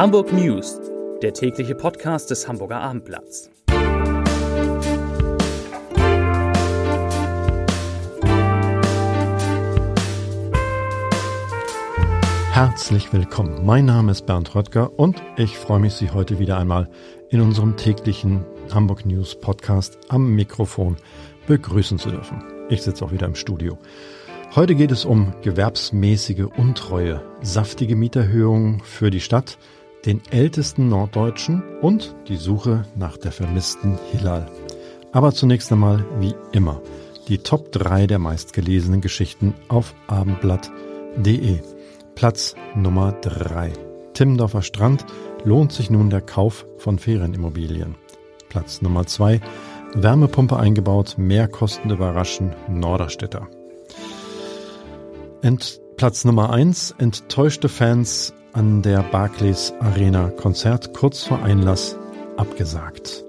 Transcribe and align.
Hamburg 0.00 0.32
News, 0.32 0.80
der 1.20 1.34
tägliche 1.34 1.74
Podcast 1.74 2.30
des 2.30 2.48
Hamburger 2.48 2.80
Abendblatts. 2.80 3.50
Herzlich 12.50 13.12
willkommen. 13.12 13.66
Mein 13.66 13.84
Name 13.84 14.12
ist 14.12 14.24
Bernd 14.24 14.54
Röttger 14.54 14.98
und 14.98 15.22
ich 15.36 15.58
freue 15.58 15.80
mich, 15.80 15.92
Sie 15.92 16.10
heute 16.10 16.38
wieder 16.38 16.56
einmal 16.56 16.88
in 17.28 17.42
unserem 17.42 17.76
täglichen 17.76 18.46
Hamburg 18.72 19.04
News 19.04 19.38
Podcast 19.38 19.98
am 20.08 20.34
Mikrofon 20.34 20.96
begrüßen 21.46 21.98
zu 21.98 22.08
dürfen. 22.08 22.42
Ich 22.70 22.80
sitze 22.80 23.04
auch 23.04 23.12
wieder 23.12 23.26
im 23.26 23.34
Studio. 23.34 23.76
Heute 24.56 24.74
geht 24.74 24.92
es 24.92 25.04
um 25.04 25.34
gewerbsmäßige 25.42 26.46
Untreue, 26.56 27.20
saftige 27.42 27.96
Mieterhöhungen 27.96 28.80
für 28.80 29.10
die 29.10 29.20
Stadt, 29.20 29.58
den 30.06 30.22
ältesten 30.30 30.88
Norddeutschen 30.88 31.62
und 31.80 32.14
die 32.28 32.36
Suche 32.36 32.84
nach 32.96 33.16
der 33.16 33.32
vermissten 33.32 33.98
Hilal. 34.10 34.46
Aber 35.12 35.32
zunächst 35.32 35.70
einmal, 35.72 36.04
wie 36.20 36.34
immer, 36.52 36.80
die 37.28 37.38
Top 37.38 37.72
3 37.72 38.06
der 38.06 38.18
meistgelesenen 38.18 39.00
Geschichten 39.00 39.54
auf 39.68 39.94
abendblatt.de. 40.06 41.60
Platz 42.14 42.54
Nummer 42.74 43.12
3. 43.12 43.72
Timmendorfer 44.14 44.62
Strand 44.62 45.04
lohnt 45.44 45.72
sich 45.72 45.90
nun 45.90 46.10
der 46.10 46.20
Kauf 46.20 46.66
von 46.78 46.98
Ferienimmobilien. 46.98 47.96
Platz 48.48 48.82
Nummer 48.82 49.06
2. 49.06 49.40
Wärmepumpe 49.94 50.56
eingebaut, 50.56 51.16
Mehrkosten 51.18 51.90
überraschen 51.90 52.54
Norderstädter. 52.68 53.48
Ent 55.42 55.80
Platz 55.96 56.24
Nummer 56.24 56.50
1. 56.50 56.94
Enttäuschte 56.98 57.68
Fans 57.68 58.34
an 58.52 58.82
der 58.82 59.02
Barclays 59.02 59.72
Arena. 59.80 60.30
Konzert 60.30 60.92
kurz 60.94 61.22
vor 61.22 61.42
Einlass 61.42 61.96
abgesagt. 62.36 63.24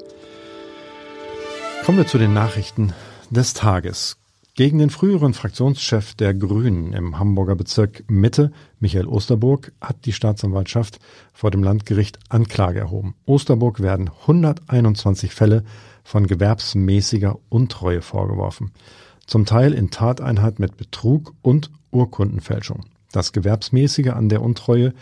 Kommen 1.86 2.00
wir 2.00 2.08
zu 2.08 2.18
den 2.18 2.34
Nachrichten 2.34 2.94
des 3.30 3.54
Tages. 3.54 4.18
Gegen 4.56 4.80
den 4.80 4.90
früheren 4.90 5.34
Fraktionschef 5.34 6.14
der 6.16 6.34
Grünen 6.34 6.94
im 6.94 7.18
Hamburger 7.18 7.56
Bezirk 7.56 8.04
Mitte, 8.10 8.52
Michael 8.80 9.08
Osterburg, 9.08 9.72
hat 9.80 10.06
die 10.06 10.14
Staatsanwaltschaft 10.14 11.00
vor 11.34 11.52
dem 11.52 11.64
Landgericht 11.64 12.20
Anklage 12.30 12.80
erhoben. 12.80 13.16
Osterburg 13.26 13.80
werden 13.80 14.10
121 14.10 15.34
Fälle 15.34 15.64
von 16.04 16.28
gewerbsmäßiger 16.28 17.38
Untreue 17.50 18.02
vorgeworfen. 18.02 18.72
Zum 19.26 19.46
Teil 19.46 19.74
in 19.74 19.90
Tateinheit 19.92 20.60
mit 20.60 20.78
Betrug 20.78 21.34
und 21.42 21.72
Urkundenfälschung. 21.92 22.86
Das 23.12 23.32
Gewerbsmäßige 23.32 24.10
an 24.10 24.30
der 24.30 24.42
Untreue 24.42 24.94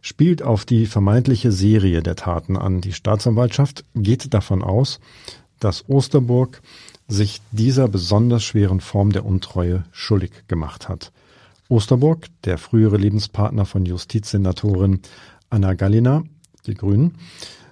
spielt 0.00 0.42
auf 0.42 0.64
die 0.64 0.86
vermeintliche 0.86 1.52
Serie 1.52 2.02
der 2.02 2.16
Taten 2.16 2.56
an. 2.56 2.80
Die 2.80 2.92
Staatsanwaltschaft 2.92 3.84
geht 3.94 4.32
davon 4.32 4.62
aus, 4.62 5.00
dass 5.58 5.88
Osterburg 5.88 6.62
sich 7.06 7.40
dieser 7.52 7.88
besonders 7.88 8.42
schweren 8.44 8.80
Form 8.80 9.12
der 9.12 9.26
Untreue 9.26 9.84
schuldig 9.92 10.30
gemacht 10.48 10.88
hat. 10.88 11.12
Osterburg, 11.68 12.26
der 12.44 12.58
frühere 12.58 12.96
Lebenspartner 12.96 13.64
von 13.64 13.84
Justizsenatorin 13.84 15.00
Anna 15.50 15.74
Gallina, 15.74 16.24
die 16.66 16.74
Grünen, 16.74 17.16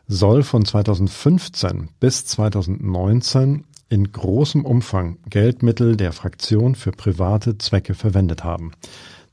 soll 0.06 0.42
von 0.42 0.64
2015 0.64 1.89
bis 2.00 2.27
2019 2.27 3.64
in 3.89 4.12
großem 4.12 4.64
Umfang 4.64 5.19
Geldmittel 5.28 5.97
der 5.97 6.12
Fraktion 6.12 6.75
für 6.75 6.92
private 6.92 7.59
Zwecke 7.59 7.94
verwendet 7.94 8.44
haben. 8.44 8.72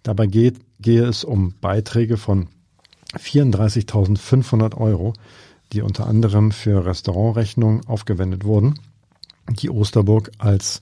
Dabei 0.06 0.28
geht, 0.28 0.60
gehe 0.80 1.04
es 1.04 1.24
um 1.24 1.56
Beiträge 1.62 2.18
von 2.18 2.48
34.500 3.16 4.78
Euro, 4.78 5.14
die 5.74 5.82
unter 5.82 6.06
anderem 6.06 6.52
für 6.52 6.86
Restaurantrechnungen 6.86 7.88
aufgewendet 7.88 8.44
wurden, 8.44 8.80
die 9.50 9.72
Osterburg 9.72 10.30
als 10.38 10.82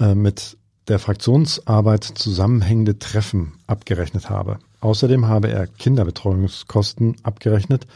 äh, 0.00 0.16
mit 0.16 0.56
der 0.88 0.98
Fraktionsarbeit 0.98 2.02
zusammenhängende 2.02 2.98
Treffen 2.98 3.52
abgerechnet 3.68 4.28
habe. 4.28 4.58
Außerdem 4.80 5.28
habe 5.28 5.50
er 5.50 5.68
Kinderbetreuungskosten 5.68 7.14
abgerechnet 7.22 7.86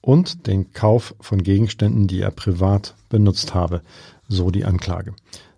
und 0.00 0.48
den 0.48 0.72
Kauf 0.72 1.14
von 1.20 1.44
Gegenständen, 1.44 2.08
die 2.08 2.20
er 2.20 2.32
privat 2.32 2.96
benutzt 3.08 3.54
habe, 3.54 3.82
so 4.26 4.50
die 4.50 4.64
Anklage. 4.64 5.14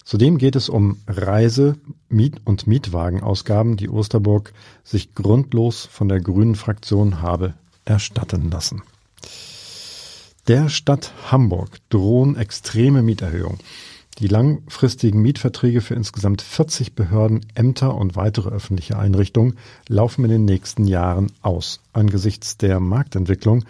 Zudem 0.06 0.38
geht 0.38 0.54
es 0.54 0.68
um 0.68 0.98
Reise-, 1.08 1.74
Miet- 2.08 2.40
und 2.44 2.68
Mietwagenausgaben, 2.68 3.76
die 3.76 3.88
Osterburg 3.88 4.52
sich 4.84 5.16
grundlos 5.16 5.84
von 5.84 6.08
der 6.08 6.20
Grünen 6.20 6.54
Fraktion 6.54 7.22
habe 7.22 7.54
erstatten 7.84 8.48
lassen. 8.48 8.84
Der 10.46 10.68
Stadt 10.68 11.12
Hamburg 11.32 11.78
drohen 11.88 12.36
extreme 12.36 13.02
Mieterhöhungen. 13.02 13.58
Die 14.20 14.28
langfristigen 14.28 15.22
Mietverträge 15.22 15.80
für 15.80 15.94
insgesamt 15.94 16.40
40 16.40 16.94
Behörden, 16.94 17.44
Ämter 17.56 17.96
und 17.96 18.14
weitere 18.14 18.50
öffentliche 18.50 18.96
Einrichtungen 18.96 19.58
laufen 19.88 20.24
in 20.24 20.30
den 20.30 20.44
nächsten 20.44 20.86
Jahren 20.86 21.32
aus. 21.42 21.80
Angesichts 21.92 22.56
der 22.56 22.78
Marktentwicklung 22.78 23.64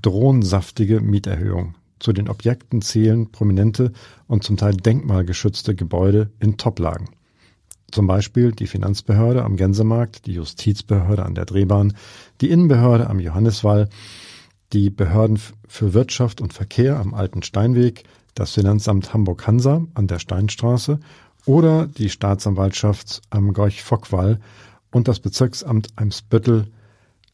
drohen 0.00 0.42
saftige 0.42 1.00
Mieterhöhungen. 1.00 1.74
Zu 2.00 2.12
den 2.12 2.28
Objekten 2.28 2.82
zählen 2.82 3.30
prominente 3.30 3.92
und 4.26 4.42
zum 4.42 4.56
Teil 4.56 4.74
denkmalgeschützte 4.74 5.74
Gebäude 5.74 6.30
in 6.40 6.56
Toplagen. 6.56 7.10
Zum 7.92 8.06
Beispiel 8.06 8.52
die 8.52 8.66
Finanzbehörde 8.66 9.44
am 9.44 9.56
Gänsemarkt, 9.56 10.26
die 10.26 10.32
Justizbehörde 10.32 11.24
an 11.24 11.34
der 11.34 11.44
Drehbahn, 11.44 11.94
die 12.40 12.50
Innenbehörde 12.50 13.08
am 13.08 13.20
Johanniswall, 13.20 13.88
die 14.72 14.90
Behörden 14.90 15.40
für 15.68 15.92
Wirtschaft 15.92 16.40
und 16.40 16.52
Verkehr 16.52 16.98
am 16.98 17.14
Alten 17.14 17.42
Steinweg, 17.42 18.04
das 18.34 18.52
Finanzamt 18.52 19.12
Hamburg-Hansa 19.12 19.86
an 19.94 20.06
der 20.06 20.20
Steinstraße 20.20 21.00
oder 21.44 21.86
die 21.86 22.08
Staatsanwaltschaft 22.08 23.22
am 23.30 23.52
Gorch-Fockwall 23.52 24.40
und 24.90 25.08
das 25.08 25.20
Bezirksamt 25.20 25.88
Eimsbüttel 25.96 26.68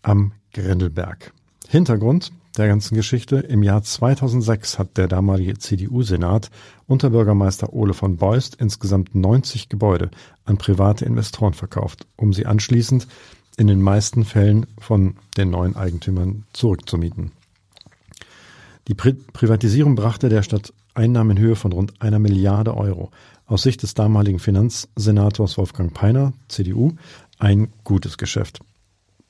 am 0.02 0.32
Grindelberg. 0.52 1.32
Hintergrund 1.68 2.32
der 2.58 2.68
ganzen 2.68 2.94
Geschichte. 2.94 3.36
Im 3.36 3.62
Jahr 3.62 3.82
2006 3.82 4.78
hat 4.78 4.96
der 4.96 5.08
damalige 5.08 5.58
CDU-Senat 5.58 6.50
unter 6.86 7.10
Bürgermeister 7.10 7.72
Ole 7.72 7.94
von 7.94 8.16
Beust 8.16 8.56
insgesamt 8.56 9.14
90 9.14 9.68
Gebäude 9.68 10.10
an 10.44 10.58
private 10.58 11.04
Investoren 11.04 11.54
verkauft, 11.54 12.06
um 12.16 12.32
sie 12.32 12.46
anschließend 12.46 13.06
in 13.56 13.66
den 13.66 13.80
meisten 13.80 14.24
Fällen 14.24 14.66
von 14.78 15.16
den 15.36 15.50
neuen 15.50 15.76
Eigentümern 15.76 16.44
zurückzumieten. 16.52 17.32
Die 18.88 18.94
Pri 18.94 19.14
Privatisierung 19.14 19.94
brachte 19.94 20.28
der 20.28 20.42
Stadt 20.42 20.72
Einnahmen 20.94 21.36
in 21.36 21.42
Höhe 21.42 21.56
von 21.56 21.72
rund 21.72 22.00
einer 22.00 22.18
Milliarde 22.18 22.76
Euro. 22.76 23.10
Aus 23.46 23.62
Sicht 23.62 23.82
des 23.82 23.94
damaligen 23.94 24.38
Finanzsenators 24.38 25.58
Wolfgang 25.58 25.92
Peiner, 25.92 26.32
CDU, 26.48 26.92
ein 27.38 27.68
gutes 27.84 28.18
Geschäft. 28.18 28.60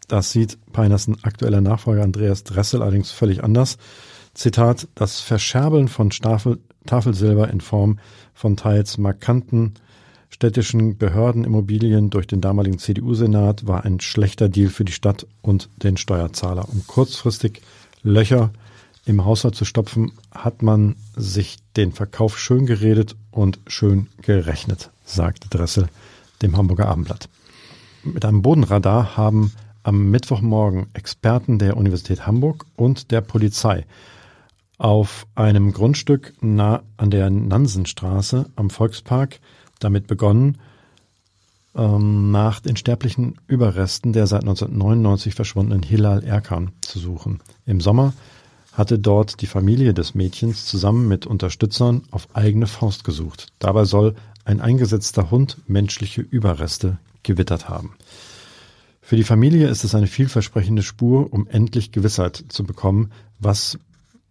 Das 0.09 0.31
sieht 0.31 0.59
Peiners 0.73 1.09
aktueller 1.23 1.61
Nachfolger 1.61 2.03
Andreas 2.03 2.45
Dressel 2.45 2.83
allerdings 2.83 3.11
völlig 3.11 3.43
anders. 3.43 3.79
Zitat, 4.35 4.89
das 4.95 5.21
Verscherbeln 5.21 5.89
von 5.89 6.13
Stafel, 6.13 6.59
Tafelsilber 6.85 7.49
in 7.51 7.61
Form 7.61 7.99
von 8.35 8.57
teils 8.57 8.99
markanten 8.99 9.75
städtischen 10.29 10.99
Behördenimmobilien 10.99 12.11
durch 12.11 12.27
den 12.27 12.41
damaligen 12.41 12.79
CDU-Senat 12.79 13.67
war 13.67 13.85
ein 13.85 14.01
schlechter 14.01 14.49
Deal 14.49 14.69
für 14.69 14.85
die 14.85 14.93
Stadt 14.93 15.27
und 15.41 15.71
den 15.83 15.97
Steuerzahler. 15.97 16.69
Um 16.69 16.87
kurzfristig 16.87 17.63
Löcher 18.03 18.51
im 19.07 19.25
Haushalt 19.25 19.55
zu 19.55 19.65
stopfen, 19.65 20.13
hat 20.31 20.63
man 20.63 20.97
sich 21.17 21.57
den 21.77 21.93
Verkauf 21.93 22.39
schön 22.39 22.67
geredet 22.67 23.17
und 23.31 23.61
schön 23.67 24.09
gerechnet, 24.21 24.91
sagte 25.05 25.49
Dressel 25.49 25.89
dem 26.43 26.57
Hamburger 26.57 26.89
Abendblatt. 26.89 27.29
Mit 28.05 28.25
einem 28.25 28.43
Bodenradar 28.43 29.17
haben 29.17 29.53
am 29.87 30.11
Mittwochmorgen 30.11 30.89
Experten 30.95 31.61
der 31.61 31.77
Universität 31.77 32.27
Hamburg 32.27 32.67
und 32.75 33.13
der 33.13 33.21
Polizei 33.21 33.87
auf 34.79 35.29
einem 35.37 35.73
Grundstück 35.73 36.35
nah 36.41 36.83
an 36.97 37.13
der 37.13 37.31
Nansenstraße 37.31 38.47
am 38.57 38.69
Volkspark 38.69 39.39
damit 39.79 40.09
begonnen, 40.09 40.59
ähm, 41.77 42.33
nach 42.33 42.59
den 42.59 42.77
sterblichen 42.77 43.37
Überresten 43.47 44.13
der 44.13 44.27
seit 44.27 44.43
1999 44.43 45.37
verschwundenen 45.37 45.85
Hilal 45.85 46.25
Erkan 46.25 46.73
zu 46.81 46.99
suchen. 46.99 47.41
Im 47.65 47.81
Sommer 47.81 48.13
hatte 48.73 48.99
dort 48.99 49.41
die 49.41 49.47
Familie 49.47 49.95
des 49.95 50.17
Mädchens 50.17 50.65
zusammen 50.67 51.07
mit 51.07 51.27
Unterstützern 51.27 52.03
auf 52.11 52.27
eigene 52.35 52.67
Faust 52.67 53.05
gesucht. 53.05 53.53
Dabei 53.61 53.85
soll 53.85 54.17
ein 54.45 54.61
eingesetzter 54.61 55.31
Hund 55.31 55.59
menschliche 55.69 56.23
Überreste 56.23 56.99
gewittert 57.23 57.69
haben. 57.69 57.95
Für 59.07 59.15
die 59.15 59.23
Familie 59.23 59.69
ist 59.69 59.85
es 59.85 59.95
eine 59.95 60.09
vielversprechende 60.09 60.83
Spur, 60.83 61.33
um 61.33 61.47
endlich 61.47 61.93
Gewissheit 61.93 62.47
zu 62.49 62.65
bekommen, 62.65 63.13
was 63.39 63.79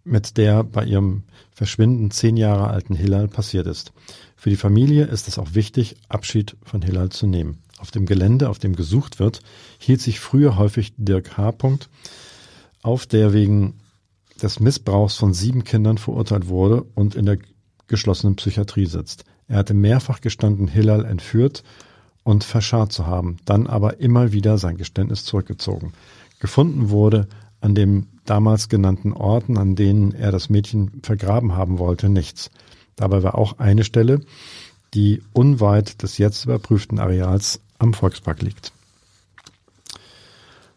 mit 0.04 0.36
der 0.36 0.64
bei 0.64 0.84
ihrem 0.84 1.22
Verschwinden 1.50 2.10
zehn 2.10 2.36
Jahre 2.36 2.68
alten 2.68 2.94
Hillal 2.94 3.26
passiert 3.26 3.66
ist. 3.66 3.94
Für 4.36 4.50
die 4.50 4.56
Familie 4.56 5.06
ist 5.06 5.28
es 5.28 5.38
auch 5.38 5.54
wichtig, 5.54 5.96
Abschied 6.10 6.58
von 6.62 6.82
Hillal 6.82 7.08
zu 7.08 7.26
nehmen. 7.26 7.62
Auf 7.78 7.90
dem 7.90 8.04
Gelände, 8.04 8.50
auf 8.50 8.58
dem 8.58 8.76
gesucht 8.76 9.18
wird, 9.18 9.40
hielt 9.78 10.02
sich 10.02 10.20
früher 10.20 10.58
häufig 10.58 10.92
Dirk 10.98 11.38
H. 11.38 11.54
auf 12.82 13.06
der 13.06 13.32
wegen 13.32 13.78
des 14.42 14.60
Missbrauchs 14.60 15.16
von 15.16 15.32
sieben 15.32 15.64
Kindern 15.64 15.96
verurteilt 15.96 16.48
wurde 16.48 16.82
und 16.94 17.14
in 17.14 17.24
der 17.24 17.38
geschlossenen 17.86 18.36
Psychiatrie 18.36 18.84
sitzt. 18.84 19.24
Er 19.48 19.56
hatte 19.56 19.72
mehrfach 19.72 20.20
gestanden, 20.20 20.68
Hillel 20.68 21.06
entführt 21.06 21.62
und 22.26 22.42
verscharrt 22.42 22.90
zu 22.90 23.06
haben, 23.06 23.36
dann 23.44 23.68
aber 23.68 24.00
immer 24.00 24.32
wieder 24.32 24.58
sein 24.58 24.76
Geständnis 24.76 25.24
zurückgezogen. 25.24 25.92
Gefunden 26.40 26.90
wurde 26.90 27.28
an 27.60 27.76
dem 27.76 28.08
damals 28.24 28.68
genannten 28.68 29.12
Orten, 29.12 29.56
an 29.56 29.76
denen 29.76 30.10
er 30.12 30.32
das 30.32 30.50
Mädchen 30.50 30.90
vergraben 31.04 31.54
haben 31.54 31.78
wollte, 31.78 32.08
nichts. 32.08 32.50
Dabei 32.96 33.22
war 33.22 33.36
auch 33.36 33.60
eine 33.60 33.84
Stelle, 33.84 34.22
die 34.92 35.22
unweit 35.34 36.02
des 36.02 36.18
jetzt 36.18 36.44
überprüften 36.46 36.98
Areals 36.98 37.60
am 37.78 37.94
Volkspark 37.94 38.42
liegt. 38.42 38.72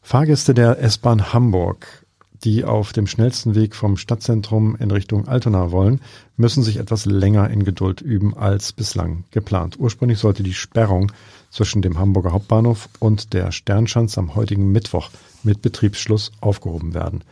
Fahrgäste 0.03 0.53
der 0.53 0.79
S-Bahn 0.79 1.33
Hamburg 1.33 2.05
die 2.43 2.63
auf 2.63 2.93
dem 2.93 3.07
schnellsten 3.07 3.55
Weg 3.55 3.75
vom 3.75 3.97
Stadtzentrum 3.97 4.75
in 4.77 4.91
Richtung 4.91 5.27
Altona 5.27 5.71
wollen, 5.71 6.01
müssen 6.37 6.63
sich 6.63 6.77
etwas 6.77 7.05
länger 7.05 7.49
in 7.49 7.63
Geduld 7.63 8.01
üben 8.01 8.35
als 8.35 8.71
bislang 8.71 9.25
geplant. 9.31 9.77
Ursprünglich 9.79 10.19
sollte 10.19 10.43
die 10.43 10.53
Sperrung 10.53 11.11
zwischen 11.49 11.81
dem 11.81 11.97
Hamburger 11.97 12.31
Hauptbahnhof 12.31 12.89
und 12.99 13.33
der 13.33 13.51
Sternschanze 13.51 14.19
am 14.19 14.35
heutigen 14.35 14.71
Mittwoch 14.71 15.09
mit 15.43 15.61
Betriebsschluss 15.61 16.31
aufgehoben 16.41 16.93
werden. 16.93 17.23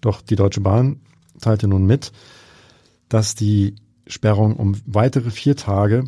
Doch 0.00 0.20
die 0.20 0.36
Deutsche 0.36 0.60
Bahn 0.60 1.00
teilte 1.40 1.66
nun 1.66 1.86
mit, 1.86 2.12
dass 3.08 3.34
die 3.34 3.74
Sperrung 4.06 4.56
um 4.56 4.80
weitere 4.86 5.30
vier 5.30 5.56
Tage 5.56 6.04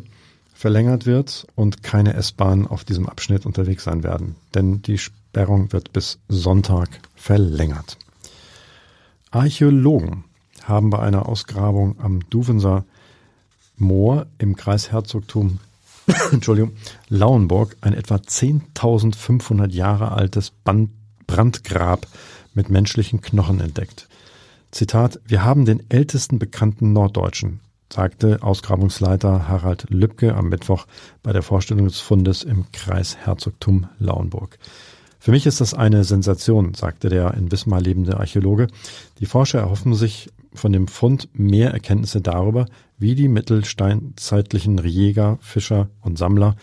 verlängert 0.53 1.05
wird 1.05 1.47
und 1.55 1.83
keine 1.83 2.13
S-Bahnen 2.13 2.67
auf 2.67 2.83
diesem 2.83 3.07
Abschnitt 3.07 3.45
unterwegs 3.45 3.83
sein 3.83 4.03
werden. 4.03 4.35
Denn 4.55 4.81
die 4.81 4.97
Sperrung 4.97 5.71
wird 5.71 5.93
bis 5.93 6.19
Sonntag 6.27 6.89
verlängert. 7.15 7.97
Archäologen 9.31 10.23
haben 10.63 10.89
bei 10.89 10.99
einer 10.99 11.27
Ausgrabung 11.27 11.99
am 11.99 12.27
Duvenser 12.29 12.85
Moor 13.77 14.25
im 14.39 14.55
Kreisherzogtum 14.55 15.59
Entschuldigung, 16.31 16.73
Lauenburg 17.09 17.75
ein 17.81 17.93
etwa 17.93 18.15
10.500 18.15 19.71
Jahre 19.71 20.11
altes 20.11 20.51
Brandgrab 21.27 22.07
mit 22.53 22.69
menschlichen 22.69 23.21
Knochen 23.21 23.59
entdeckt. 23.59 24.07
Zitat, 24.71 25.19
wir 25.25 25.43
haben 25.43 25.65
den 25.65 25.89
ältesten 25.89 26.39
bekannten 26.39 26.93
Norddeutschen, 26.93 27.59
sagte 27.91 28.41
Ausgrabungsleiter 28.41 29.47
Harald 29.47 29.89
Lübke 29.89 30.35
am 30.35 30.49
Mittwoch 30.49 30.85
bei 31.23 31.33
der 31.33 31.43
Vorstellung 31.43 31.85
des 31.85 31.99
Fundes 31.99 32.43
im 32.43 32.65
Kreisherzogtum 32.71 33.87
Lauenburg. 33.99 34.57
Für 35.19 35.31
mich 35.31 35.45
ist 35.45 35.61
das 35.61 35.73
eine 35.73 36.03
Sensation, 36.03 36.73
sagte 36.73 37.09
der 37.09 37.33
in 37.33 37.51
Wismar 37.51 37.81
lebende 37.81 38.17
Archäologe. 38.17 38.67
Die 39.19 39.25
Forscher 39.25 39.59
erhoffen 39.59 39.93
sich 39.93 40.29
von 40.57 40.73
dem 40.73 40.87
Fund 40.87 41.29
mehr 41.33 41.71
Erkenntnisse 41.71 42.21
darüber, 42.21 42.65
wie 42.97 43.15
die 43.15 43.27
mittelsteinzeitlichen 43.27 44.77
Jäger, 44.79 45.37
Fischer 45.41 45.89
und 46.01 46.17
Sammler 46.17 46.55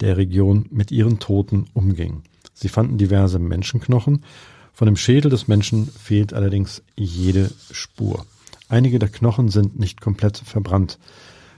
der 0.00 0.16
Region 0.16 0.66
mit 0.70 0.90
ihren 0.90 1.18
Toten 1.18 1.66
umgingen. 1.74 2.22
Sie 2.54 2.68
fanden 2.68 2.98
diverse 2.98 3.38
Menschenknochen. 3.38 4.24
Von 4.72 4.86
dem 4.86 4.96
Schädel 4.96 5.30
des 5.30 5.48
Menschen 5.48 5.88
fehlt 5.88 6.32
allerdings 6.32 6.82
jede 6.96 7.50
Spur. 7.70 8.24
Einige 8.68 8.98
der 8.98 9.08
Knochen 9.08 9.48
sind 9.48 9.78
nicht 9.78 10.00
komplett 10.00 10.38
verbrannt. 10.38 10.98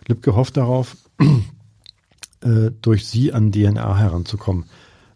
Lübke 0.08 0.34
hofft 0.34 0.56
darauf, 0.56 0.96
äh, 2.40 2.70
durch 2.80 3.06
sie 3.06 3.32
an 3.32 3.52
DNA 3.52 3.98
heranzukommen. 3.98 4.64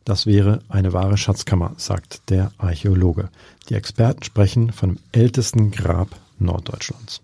Das 0.04 0.26
wäre 0.26 0.60
eine 0.68 0.92
wahre 0.92 1.16
Schatzkammer, 1.16 1.72
sagt 1.78 2.30
der 2.30 2.52
Archäologe. 2.58 3.28
Die 3.68 3.74
Experten 3.74 4.22
sprechen 4.22 4.72
von 4.72 4.90
dem 4.90 4.98
ältesten 5.10 5.72
Grab 5.72 6.20
Norddeutschlands. 6.38 7.20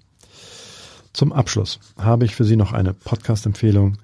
Zum 1.12 1.32
Abschluss 1.32 1.78
habe 1.98 2.24
ich 2.24 2.34
für 2.34 2.44
Sie 2.44 2.56
noch 2.56 2.72
eine 2.72 2.94
Podcast-Empfehlung. 2.94 3.98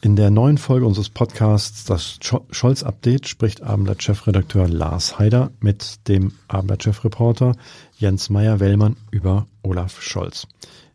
In 0.00 0.16
der 0.16 0.30
neuen 0.30 0.58
Folge 0.58 0.86
unseres 0.86 1.10
Podcasts, 1.10 1.84
das 1.84 2.18
Scholz-Update, 2.50 3.28
spricht 3.28 3.62
Abendblatt-Chefredakteur 3.62 4.68
Lars 4.68 5.18
Haider 5.18 5.50
mit 5.60 6.08
dem 6.08 6.32
Abendblatt-Chefreporter 6.48 7.56
Jens 7.98 8.30
Meyer-Wellmann 8.30 8.96
über 9.10 9.46
Olaf 9.62 10.02
Scholz. 10.02 10.46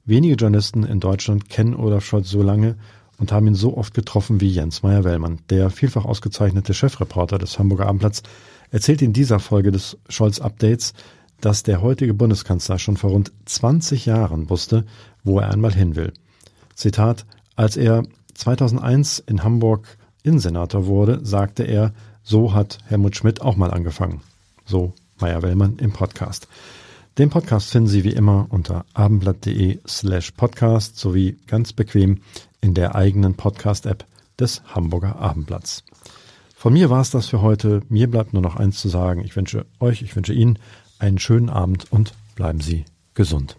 Wenige 0.06 0.36
Journalisten 0.36 0.84
in 0.84 1.00
Deutschland 1.00 1.50
kennen 1.50 1.76
Olaf 1.76 2.06
Scholz 2.06 2.30
so 2.30 2.42
lange 2.42 2.76
und 3.18 3.32
haben 3.32 3.48
ihn 3.48 3.56
so 3.56 3.76
oft 3.78 3.94
getroffen 3.94 4.42
wie 4.42 4.50
Jens 4.50 4.84
Meyer-Wellmann. 4.84 5.40
Der 5.50 5.70
vielfach 5.70 6.06
ausgezeichnete 6.06 6.74
Chefreporter 6.74 7.38
des 7.38 7.60
Hamburger 7.60 7.88
Abendblatts 7.88 8.24
erzählt 8.72 9.02
in 9.02 9.14
dieser 9.14 9.40
Folge 9.40 9.72
des 9.72 9.98
Scholz-Updates, 10.10 10.94
dass 11.42 11.64
der 11.64 11.82
heutige 11.82 12.14
Bundeskanzler 12.14 12.80
schon 12.80 12.98
vor 12.98 13.12
rund 13.12 13.32
20 13.46 14.06
Jahren 14.06 14.50
wusste, 14.50 14.86
wo 15.24 15.40
er 15.40 15.52
einmal 15.52 15.74
hin 15.74 15.96
will. 15.96 16.14
Zitat, 16.76 17.26
als 17.56 17.78
er 17.78 18.04
2001 18.34 19.20
in 19.20 19.44
Hamburg 19.44 19.98
Innensenator 20.24 20.86
wurde, 20.88 21.20
sagte 21.24 21.64
er, 21.64 21.94
so 22.24 22.54
hat 22.54 22.80
Helmut 22.86 23.16
Schmidt 23.16 23.42
auch 23.42 23.56
mal 23.56 23.72
angefangen. 23.72 24.22
So 24.66 24.94
Meyer-Wellmann 25.20 25.78
im 25.78 25.92
Podcast. 25.92 26.48
Den 27.18 27.30
Podcast 27.30 27.72
finden 27.72 27.88
Sie 27.88 28.04
wie 28.04 28.12
immer 28.12 28.46
unter 28.50 28.86
abendblatt.de 28.94 29.80
slash 29.88 30.32
podcast 30.32 30.98
sowie 30.98 31.38
ganz 31.48 31.74
bequem 31.74 32.22
in 32.62 32.74
der 32.74 32.96
eigenen 32.96 33.34
Podcast-App 33.34 34.06
des 34.40 34.62
Hamburger 34.66 35.16
Abendblatts. 35.18 35.84
Von 36.56 36.74
mir 36.74 36.90
war 36.90 37.02
es 37.02 37.10
das 37.10 37.28
für 37.28 37.42
heute. 37.42 37.82
Mir 37.90 38.10
bleibt 38.10 38.34
nur 38.34 38.42
noch 38.42 38.56
eins 38.56 38.80
zu 38.80 38.90
sagen. 38.90 39.24
Ich 39.24 39.36
wünsche 39.36 39.66
euch, 39.80 40.02
ich 40.02 40.16
wünsche 40.16 40.34
Ihnen 40.34 40.60
einen 41.00 41.20
schönen 41.20 41.50
Abend 41.50 41.92
und 41.92 42.14
bleiben 42.36 42.62
Sie 42.62 42.86
gesund. 43.14 43.58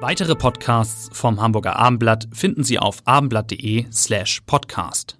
Weitere 0.00 0.34
Podcasts 0.34 1.08
vom 1.16 1.40
Hamburger 1.40 1.76
Abendblatt 1.76 2.28
finden 2.30 2.62
Sie 2.62 2.78
auf 2.78 2.98
abendblatt.de 3.06 3.86
slash 3.90 4.42
podcast. 4.42 5.16